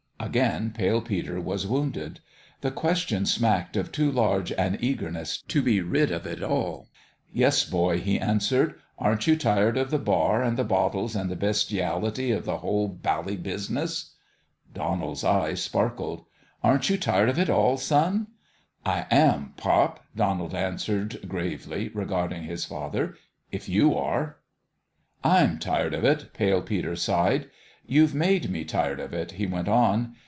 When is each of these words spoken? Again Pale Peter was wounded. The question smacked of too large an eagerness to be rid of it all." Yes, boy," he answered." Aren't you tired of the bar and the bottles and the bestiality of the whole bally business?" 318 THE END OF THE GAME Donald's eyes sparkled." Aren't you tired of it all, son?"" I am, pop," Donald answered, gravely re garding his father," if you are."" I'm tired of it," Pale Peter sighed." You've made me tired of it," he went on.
Again 0.23 0.69
Pale 0.77 1.01
Peter 1.01 1.41
was 1.41 1.65
wounded. 1.65 2.19
The 2.61 2.69
question 2.69 3.25
smacked 3.25 3.75
of 3.75 3.91
too 3.91 4.11
large 4.11 4.51
an 4.51 4.77
eagerness 4.79 5.41
to 5.47 5.63
be 5.63 5.81
rid 5.81 6.11
of 6.11 6.27
it 6.27 6.43
all." 6.43 6.89
Yes, 7.33 7.65
boy," 7.65 7.99
he 7.99 8.19
answered." 8.19 8.75
Aren't 8.99 9.25
you 9.25 9.35
tired 9.35 9.77
of 9.79 9.89
the 9.89 9.97
bar 9.97 10.43
and 10.43 10.57
the 10.57 10.63
bottles 10.63 11.15
and 11.15 11.27
the 11.27 11.35
bestiality 11.35 12.29
of 12.31 12.45
the 12.45 12.59
whole 12.59 12.87
bally 12.87 13.35
business?" 13.35 14.13
318 14.73 14.73
THE 14.73 14.73
END 14.75 14.75
OF 14.75 14.75
THE 14.75 14.79
GAME 14.79 14.99
Donald's 14.99 15.23
eyes 15.51 15.63
sparkled." 15.63 16.25
Aren't 16.63 16.89
you 16.91 16.97
tired 16.99 17.27
of 17.29 17.39
it 17.39 17.49
all, 17.49 17.77
son?"" 17.77 18.27
I 18.85 19.07
am, 19.09 19.55
pop," 19.57 20.05
Donald 20.15 20.53
answered, 20.53 21.27
gravely 21.27 21.89
re 21.95 22.05
garding 22.05 22.43
his 22.43 22.63
father," 22.65 23.15
if 23.51 23.67
you 23.67 23.97
are."" 23.97 24.37
I'm 25.23 25.57
tired 25.57 25.95
of 25.95 26.03
it," 26.05 26.31
Pale 26.33 26.61
Peter 26.61 26.95
sighed." 26.95 27.49
You've 27.91 28.13
made 28.15 28.49
me 28.49 28.63
tired 28.63 28.99
of 29.01 29.11
it," 29.11 29.33
he 29.33 29.47
went 29.47 29.67
on. 29.67 30.15